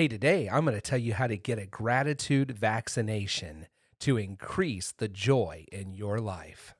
[0.00, 3.66] Hey, today I'm going to tell you how to get a gratitude vaccination
[3.98, 6.74] to increase the joy in your life.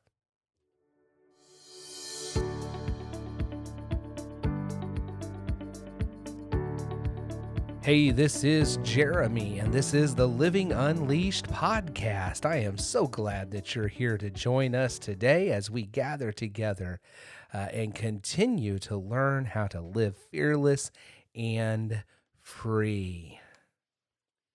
[7.83, 12.47] Hey, this is Jeremy, and this is the Living Unleashed podcast.
[12.47, 17.01] I am so glad that you're here to join us today as we gather together
[17.53, 20.91] uh, and continue to learn how to live fearless
[21.35, 22.03] and
[22.51, 23.41] free.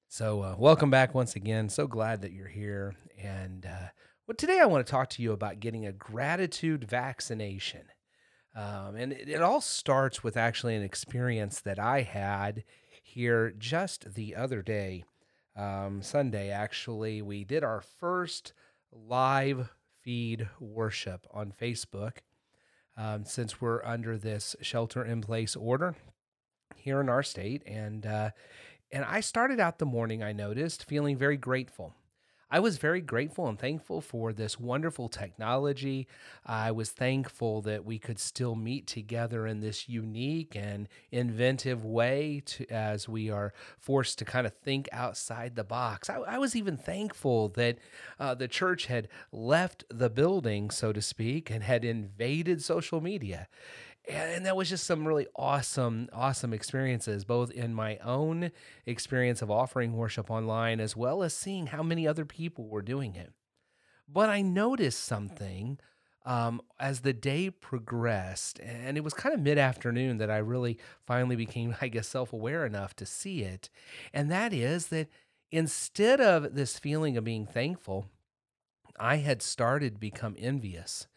[0.09, 1.69] So, uh, welcome back once again.
[1.69, 2.93] So glad that you're here.
[3.17, 3.87] And uh,
[4.27, 7.83] well, today I want to talk to you about getting a gratitude vaccination.
[8.53, 12.63] Um, and it, it all starts with actually an experience that I had
[13.01, 15.05] here just the other day,
[15.55, 17.21] um, Sunday, actually.
[17.21, 18.53] We did our first
[18.91, 19.69] live
[20.03, 22.17] feed worship on Facebook
[22.97, 25.95] um, since we're under this shelter in place order
[26.75, 27.63] here in our state.
[27.65, 28.31] And, uh,
[28.91, 31.93] and I started out the morning, I noticed, feeling very grateful.
[32.51, 36.07] I was very grateful and thankful for this wonderful technology.
[36.45, 42.43] I was thankful that we could still meet together in this unique and inventive way
[42.45, 46.07] to, as we are forced to kind of think outside the box.
[46.09, 47.79] I, I was even thankful that
[48.19, 53.47] uh, the church had left the building, so to speak, and had invaded social media
[54.07, 58.51] and that was just some really awesome awesome experiences both in my own
[58.85, 63.15] experience of offering worship online as well as seeing how many other people were doing
[63.15, 63.33] it.
[64.07, 65.79] But i noticed something
[66.25, 71.35] um, as the day progressed and it was kind of mid-afternoon that i really finally
[71.35, 73.69] became i guess self-aware enough to see it
[74.13, 75.07] and that is that
[75.51, 78.05] instead of this feeling of being thankful
[78.99, 81.07] i had started to become envious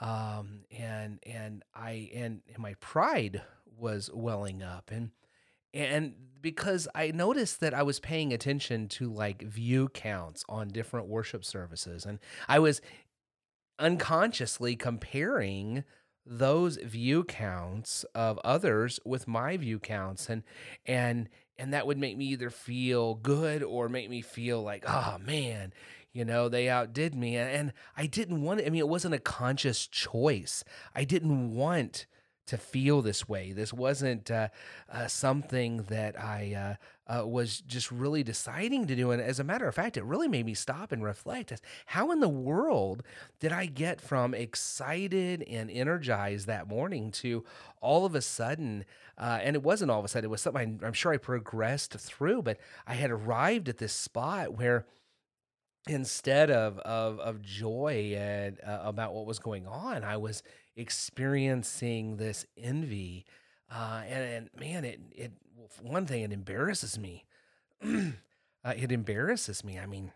[0.00, 3.42] um, and and I and, and my pride
[3.78, 5.10] was welling up and
[5.74, 11.08] and because I noticed that I was paying attention to like view counts on different
[11.08, 12.80] worship services and I was
[13.78, 15.84] unconsciously comparing
[16.24, 20.42] those view counts of others with my view counts and
[20.86, 25.16] and and that would make me either feel good or make me feel like oh
[25.20, 25.72] man
[26.16, 29.86] you know they outdid me and i didn't want i mean it wasn't a conscious
[29.86, 30.64] choice.
[30.94, 32.06] I didn't want
[32.46, 33.52] to feel this way.
[33.52, 34.48] This wasn't uh,
[34.90, 39.44] uh, something that i uh, uh, was just really deciding to do and as a
[39.44, 41.52] matter of fact it really made me stop and reflect
[41.86, 43.02] how in the world
[43.38, 47.44] did i get from excited and energized that morning to
[47.80, 48.84] all of a sudden
[49.18, 51.92] uh, and it wasn't all of a sudden it was something I'm sure i progressed
[51.92, 54.84] through but i had arrived at this spot where
[55.86, 58.16] instead of of of joy
[58.66, 60.42] uh, about what was going on, I was
[60.76, 63.24] experiencing this envy,
[63.70, 65.32] uh, and, and man, it it
[65.80, 67.24] one thing it embarrasses me.
[67.84, 69.78] uh, it embarrasses me.
[69.78, 70.12] I mean,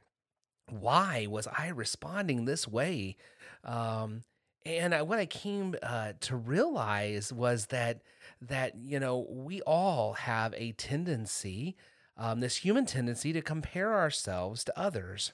[0.68, 3.16] why was I responding this way?
[3.64, 4.24] Um,
[4.64, 8.02] and I, what I came uh, to realize was that
[8.42, 11.76] that you know we all have a tendency,
[12.16, 15.32] um, this human tendency, to compare ourselves to others.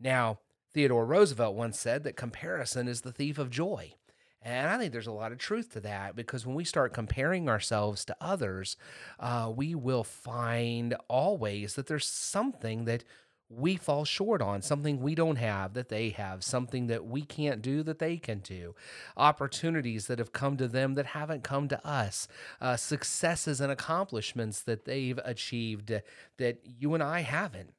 [0.00, 0.38] Now,
[0.72, 3.94] Theodore Roosevelt once said that comparison is the thief of joy.
[4.40, 7.48] And I think there's a lot of truth to that because when we start comparing
[7.48, 8.76] ourselves to others,
[9.18, 13.04] uh, we will find always that there's something that
[13.50, 17.62] we fall short on, something we don't have that they have, something that we can't
[17.62, 18.74] do that they can do,
[19.16, 22.28] opportunities that have come to them that haven't come to us,
[22.60, 25.92] uh, successes and accomplishments that they've achieved
[26.36, 27.72] that you and I haven't.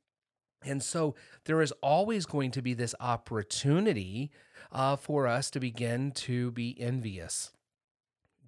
[0.64, 1.16] And so
[1.46, 4.32] there is always going to be this opportunity
[4.72, 7.52] uh, for us to begin to be envious,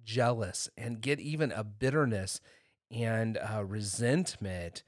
[0.04, 2.40] jealous, and get even a bitterness
[2.90, 4.82] and uh, resentment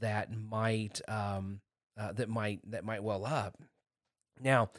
[0.00, 1.60] that might um,
[1.98, 3.56] uh, that might that might well up.
[4.40, 4.70] Now,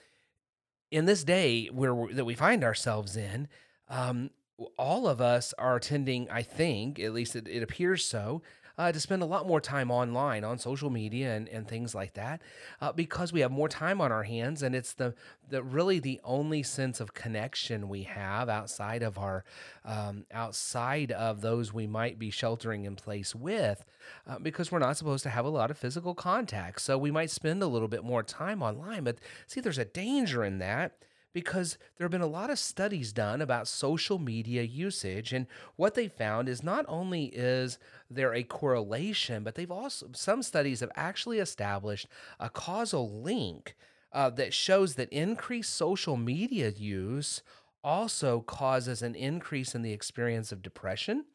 [0.91, 3.47] in this day where that we find ourselves in,
[3.90, 4.30] um,
[4.78, 8.41] all of us are tending, I think, at least it, it appears so,
[8.77, 12.13] uh, to spend a lot more time online on social media and, and things like
[12.13, 12.41] that
[12.81, 15.13] uh, because we have more time on our hands and it's the,
[15.50, 19.44] the really the only sense of connection we have outside of our
[19.85, 23.83] um, outside of those we might be sheltering in place with
[24.27, 26.81] uh, because we're not supposed to have a lot of physical contact.
[26.81, 30.44] So we might spend a little bit more time online but see there's a danger
[30.44, 30.94] in that
[31.33, 35.94] because there have been a lot of studies done about social media usage and what
[35.94, 37.77] they found is not only is
[38.09, 42.07] there a correlation but they've also some studies have actually established
[42.39, 43.75] a causal link
[44.13, 47.41] uh, that shows that increased social media use
[47.83, 51.25] also causes an increase in the experience of depression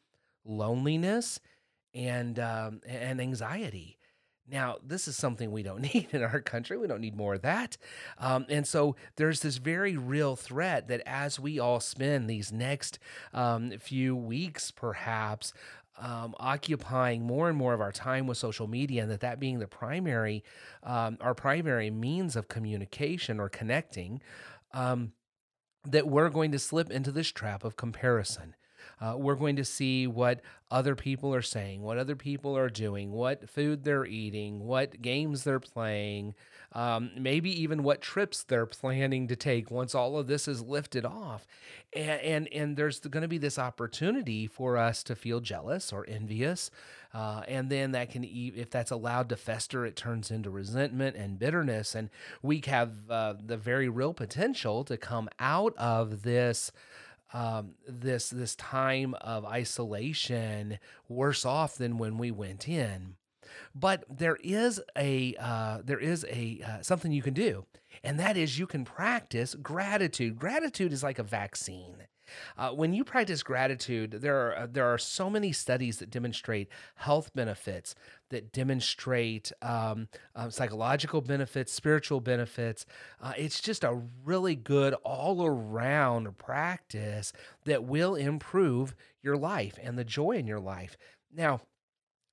[0.45, 1.39] loneliness
[1.93, 3.97] and um, and anxiety.
[4.49, 6.77] Now, this is something we don't need in our country.
[6.77, 7.77] We don't need more of that.
[8.17, 12.99] Um, and so there's this very real threat that as we all spend these next
[13.33, 15.53] um, few weeks, perhaps,
[15.99, 19.59] um, occupying more and more of our time with social media, and that that being
[19.59, 20.43] the primary,
[20.81, 24.21] um, our primary means of communication or connecting,
[24.73, 25.13] um,
[25.85, 28.55] that we're going to slip into this trap of comparison.
[29.01, 30.41] Uh, we're going to see what
[30.71, 35.43] other people are saying, what other people are doing, what food they're eating, what games
[35.43, 36.33] they're playing,
[36.73, 41.05] um, maybe even what trips they're planning to take once all of this is lifted
[41.05, 41.45] off.
[41.95, 46.05] And, and, and there's going to be this opportunity for us to feel jealous or
[46.07, 46.71] envious.
[47.13, 51.37] Uh, and then that can, if that's allowed to fester, it turns into resentment and
[51.37, 51.93] bitterness.
[51.93, 52.09] And
[52.41, 56.71] we have uh, the very real potential to come out of this
[57.33, 63.15] um, this this time of isolation worse off than when we went in.
[63.75, 67.65] But there is a uh, there is a uh, something you can do,
[68.03, 70.37] and that is you can practice gratitude.
[70.37, 72.07] Gratitude is like a vaccine.
[72.57, 76.69] Uh, when you practice gratitude, there are uh, there are so many studies that demonstrate
[76.95, 77.95] health benefits,
[78.29, 82.85] that demonstrate um, uh, psychological benefits, spiritual benefits.
[83.21, 87.33] Uh, it's just a really good all around practice
[87.65, 90.97] that will improve your life and the joy in your life.
[91.35, 91.61] Now,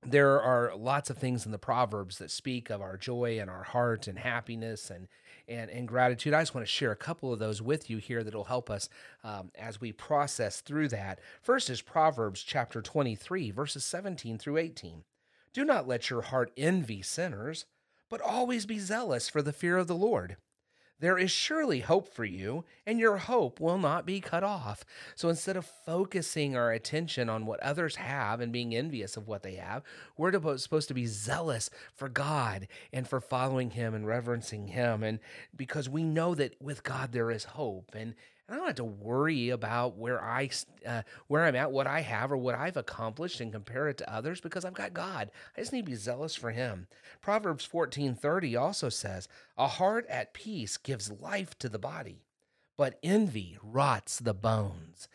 [0.03, 3.63] there are lots of things in the proverbs that speak of our joy and our
[3.65, 5.09] heart and happiness and
[5.51, 6.33] and, and gratitude.
[6.33, 8.89] I just want to share a couple of those with you here that'll help us
[9.25, 11.19] um, as we process through that.
[11.43, 15.05] First is proverbs chapter 23 verses 17 through 18
[15.53, 17.67] do not let your heart envy sinners
[18.09, 20.37] but always be zealous for the fear of the lord
[21.01, 24.85] there is surely hope for you, and your hope will not be cut off.
[25.15, 29.43] So instead of focusing our attention on what others have and being envious of what
[29.43, 29.83] they have,
[30.17, 35.03] we're supposed to be zealous for God and for following Him and reverencing Him.
[35.03, 35.19] And
[35.57, 37.95] because we know that with God there is hope.
[37.95, 38.15] And
[38.51, 40.51] I don't have to worry about where I
[40.85, 44.13] uh, where I'm at, what I have, or what I've accomplished, and compare it to
[44.13, 45.31] others because I've got God.
[45.57, 46.89] I just need to be zealous for Him.
[47.21, 52.25] Proverbs fourteen thirty also says, "A heart at peace gives life to the body,
[52.77, 55.09] but envy rots the bones."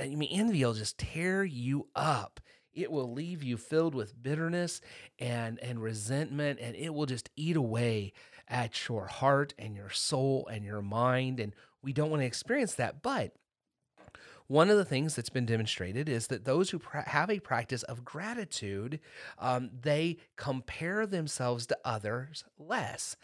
[0.00, 2.40] I mean, envy will just tear you up.
[2.72, 4.80] It will leave you filled with bitterness
[5.18, 8.12] and and resentment, and it will just eat away
[8.48, 12.74] at your heart and your soul and your mind and we don't want to experience
[12.74, 13.02] that.
[13.02, 13.32] But
[14.48, 17.82] one of the things that's been demonstrated is that those who pra- have a practice
[17.82, 18.98] of gratitude,
[19.38, 23.14] um, they compare themselves to others less.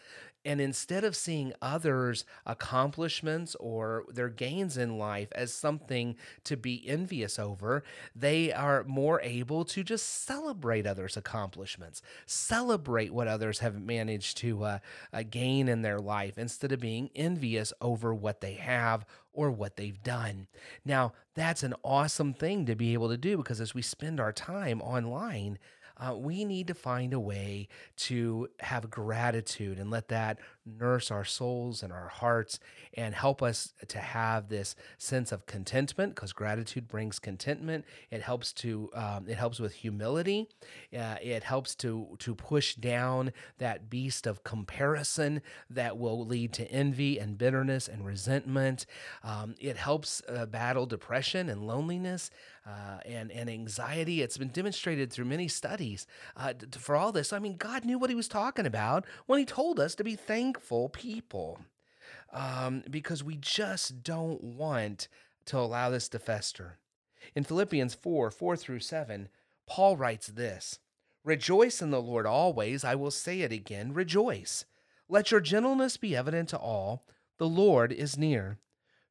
[0.44, 6.86] And instead of seeing others' accomplishments or their gains in life as something to be
[6.86, 7.82] envious over,
[8.14, 14.64] they are more able to just celebrate others' accomplishments, celebrate what others have managed to
[14.64, 14.78] uh,
[15.12, 19.76] uh, gain in their life instead of being envious over what they have or what
[19.76, 20.46] they've done.
[20.84, 24.32] Now, that's an awesome thing to be able to do because as we spend our
[24.32, 25.58] time online,
[25.96, 31.24] uh, we need to find a way to have gratitude and let that nurse our
[31.24, 32.58] souls and our hearts
[32.94, 37.84] and help us to have this sense of contentment because gratitude brings contentment.
[38.10, 40.48] It helps to um, it helps with humility.
[40.96, 46.70] Uh, it helps to to push down that beast of comparison that will lead to
[46.70, 48.86] envy and bitterness and resentment.
[49.22, 52.30] Um, it helps uh, battle depression and loneliness
[52.66, 54.22] uh, and and anxiety.
[54.22, 56.06] It's been demonstrated through many studies
[56.36, 57.32] uh, for all this.
[57.32, 60.16] I mean god knew what he was talking about when he told us to be
[60.16, 61.58] thankful thankful people
[62.32, 65.08] um, because we just don't want
[65.46, 66.78] to allow this to fester.
[67.34, 69.28] In Philippians 4 4 through 7,
[69.66, 70.78] Paul writes this
[71.24, 72.84] Rejoice in the Lord always.
[72.84, 74.64] I will say it again rejoice.
[75.08, 77.04] Let your gentleness be evident to all.
[77.38, 78.58] The Lord is near.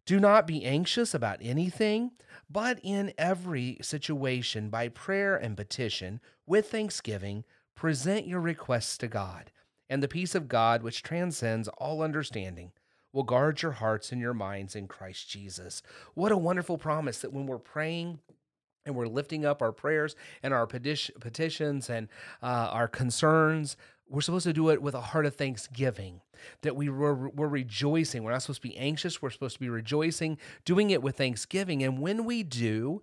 [0.05, 2.11] Do not be anxious about anything,
[2.49, 7.43] but in every situation, by prayer and petition, with thanksgiving,
[7.75, 9.51] present your requests to God
[9.89, 12.71] and the peace of God, which transcends all understanding,
[13.11, 15.83] will guard your hearts and your minds in Christ Jesus.
[16.13, 18.19] What a wonderful promise that when we're praying,
[18.85, 22.07] and we're lifting up our prayers and our petitions and
[22.41, 23.77] uh, our concerns.
[24.09, 26.21] We're supposed to do it with a heart of thanksgiving,
[26.61, 28.23] that we were, we're rejoicing.
[28.23, 29.21] We're not supposed to be anxious.
[29.21, 31.81] We're supposed to be rejoicing, doing it with thanksgiving.
[31.83, 33.01] And when we do,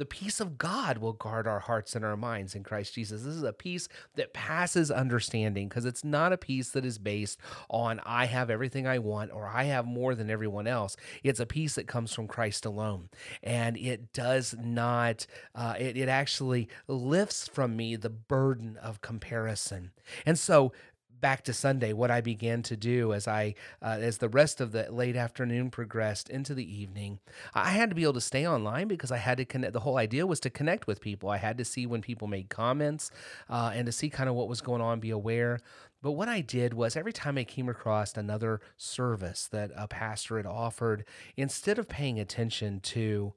[0.00, 3.22] the peace of God will guard our hearts and our minds in Christ Jesus.
[3.22, 7.38] This is a peace that passes understanding because it's not a peace that is based
[7.68, 10.96] on I have everything I want or I have more than everyone else.
[11.22, 13.10] It's a peace that comes from Christ alone.
[13.42, 19.90] And it does not, uh, it, it actually lifts from me the burden of comparison.
[20.24, 20.72] And so
[21.20, 24.72] back to Sunday, what I began to do as I, uh, as the rest of
[24.72, 27.20] the late afternoon progressed into the evening,
[27.54, 29.72] I had to be able to stay online because I had to connect.
[29.72, 31.28] The whole idea was to connect with people.
[31.28, 33.10] I had to see when people made comments
[33.48, 35.60] uh, and to see kind of what was going on, be aware.
[36.02, 40.38] But what I did was every time I came across another service that a pastor
[40.38, 41.04] had offered,
[41.36, 43.34] instead of paying attention to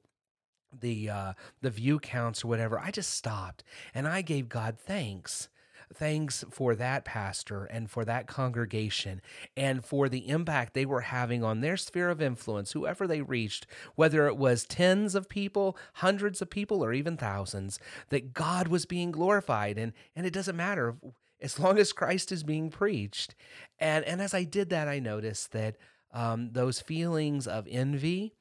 [0.80, 3.62] the uh, the view counts or whatever, I just stopped
[3.94, 5.48] and I gave God thanks
[5.92, 9.20] thanks for that pastor and for that congregation
[9.56, 13.66] and for the impact they were having on their sphere of influence, whoever they reached,
[13.94, 18.86] whether it was tens of people, hundreds of people, or even thousands, that God was
[18.86, 19.78] being glorified.
[19.78, 20.96] And, and it doesn't matter
[21.40, 23.34] as long as Christ is being preached.
[23.78, 25.76] And, and as I did that, I noticed that
[26.12, 28.34] um, those feelings of envy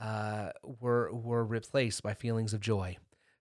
[0.00, 2.96] uh, were, were replaced by feelings of joy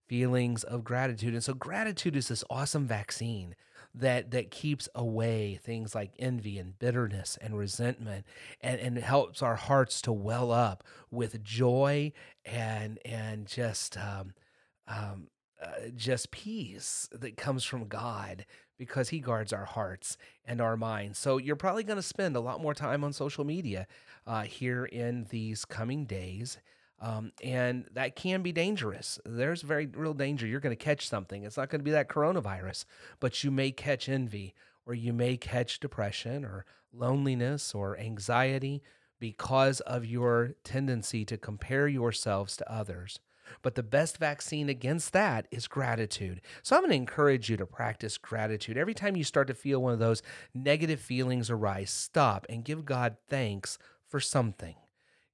[0.10, 1.36] feelings of gratitude.
[1.36, 3.56] And so gratitude is this awesome vaccine
[3.94, 8.26] that that keeps away things like envy and bitterness and resentment
[8.62, 12.12] and, and helps our hearts to well up with joy
[12.46, 14.34] and and just um,
[14.88, 15.28] um,
[15.62, 18.46] uh, just peace that comes from God
[18.78, 21.20] because he guards our hearts and our minds.
[21.20, 23.86] So you're probably going to spend a lot more time on social media
[24.26, 26.58] uh, here in these coming days.
[27.02, 29.20] Um, and that can be dangerous.
[29.26, 30.46] There's very real danger.
[30.46, 31.44] You're going to catch something.
[31.44, 32.86] It's not going to be that coronavirus,
[33.20, 34.54] but you may catch envy
[34.86, 38.82] or you may catch depression or loneliness or anxiety
[39.20, 43.20] because of your tendency to compare yourselves to others.
[43.62, 46.42] But the best vaccine against that is gratitude.
[46.62, 48.78] So I'm going to encourage you to practice gratitude.
[48.78, 50.22] Every time you start to feel one of those
[50.54, 53.78] negative feelings arise, stop and give God thanks
[54.08, 54.76] for something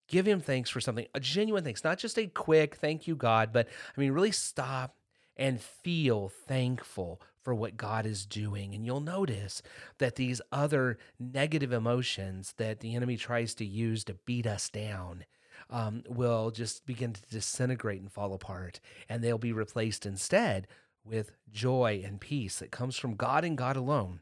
[0.07, 3.51] give him thanks for something, a genuine thanks, not just a quick thank you, God,
[3.51, 4.95] but I mean, really stop
[5.37, 8.73] and feel thankful for what God is doing.
[8.73, 9.61] And you'll notice
[9.99, 15.25] that these other negative emotions that the enemy tries to use to beat us down.
[15.69, 20.67] Um, will just begin to disintegrate and fall apart, and they'll be replaced instead
[21.05, 24.19] with joy and peace that comes from God and God alone.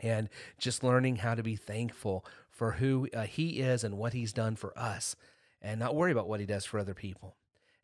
[0.00, 0.28] And
[0.58, 4.56] just learning how to be thankful for who uh, he is and what he's done
[4.56, 5.16] for us
[5.60, 7.36] and not worry about what he does for other people.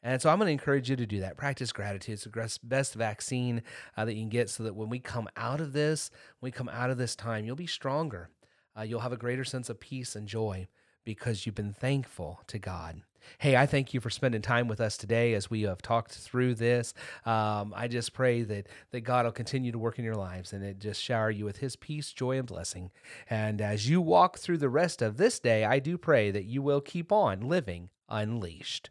[0.02, 1.36] And so I'm going to encourage you to do that.
[1.36, 2.14] Practice gratitude.
[2.14, 3.62] It's the best vaccine
[3.96, 6.52] uh, that you can get so that when we come out of this, when we
[6.52, 8.28] come out of this time, you'll be stronger.
[8.76, 10.68] Uh, you'll have a greater sense of peace and joy
[11.04, 13.02] because you've been thankful to God.
[13.38, 16.56] Hey, I thank you for spending time with us today as we have talked through
[16.56, 16.92] this.
[17.24, 20.62] Um, I just pray that that God will continue to work in your lives and
[20.62, 22.90] it just shower you with His peace, joy, and blessing.
[23.30, 26.62] And as you walk through the rest of this day, I do pray that you
[26.62, 28.90] will keep on living unleashed.